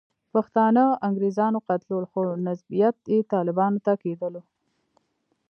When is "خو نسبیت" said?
2.11-2.95